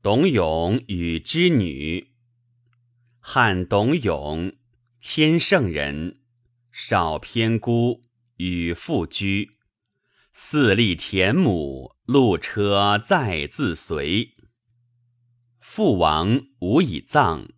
[0.00, 2.12] 董永与之女。
[3.18, 4.52] 汉董永，
[5.00, 6.20] 千圣人，
[6.70, 8.04] 少偏孤，
[8.36, 9.56] 与父居。
[10.32, 14.36] 四立田亩，路车载自随。
[15.58, 17.48] 父亡，无以葬，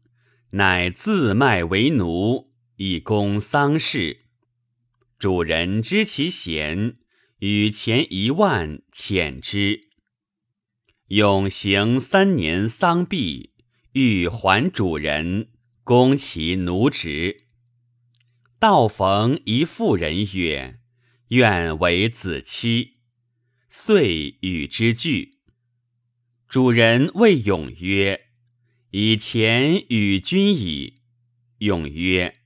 [0.53, 4.25] 乃自卖为奴，以供丧事。
[5.19, 6.97] 主人知其贤，
[7.41, 9.90] 与钱一万遣之。
[11.11, 13.51] 永行三年丧毕，
[13.95, 15.49] 欲还主人。
[15.83, 17.47] 攻其奴职，
[18.61, 20.79] 道逢一妇人曰
[21.31, 22.99] ：“愿为子妻。”
[23.71, 25.39] 遂与之俱。
[26.49, 28.27] 主人谓永曰
[28.93, 31.01] ：“以前与君矣。”
[31.59, 32.37] 永曰：“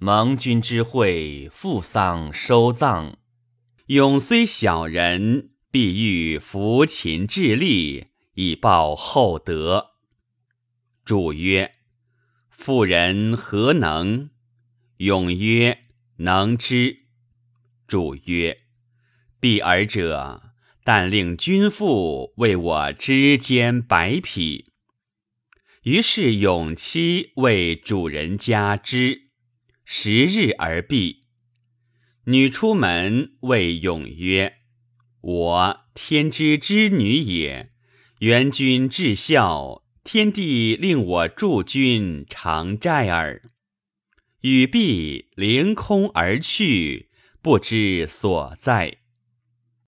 [0.00, 3.18] 蒙君之惠，父丧收葬。
[3.88, 9.92] 永虽小人，必欲扶秦致力，以报厚德。”
[11.04, 11.72] 主曰。
[12.50, 14.28] 妇人何能？
[14.98, 15.78] 勇曰
[16.18, 17.06] ：“能之。”
[17.88, 18.58] 主曰
[19.40, 20.52] ：“必尔者，
[20.84, 24.72] 但令君父为我织间百匹。”
[25.84, 29.30] 于是勇妻为主人家织，
[29.86, 31.24] 十日而毕。
[32.24, 34.58] 女出门谓勇曰
[35.20, 37.70] ：“我天之之女也，
[38.20, 43.42] 元君至孝。”天地令我助君偿债耳。
[44.40, 47.10] 语毕，凌空而去，
[47.42, 48.96] 不知所在。